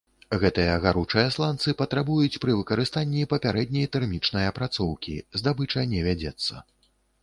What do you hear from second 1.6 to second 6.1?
патрабуюць пры выкарыстанні папярэдняй тэрмічнай апрацоўкі, здабыча не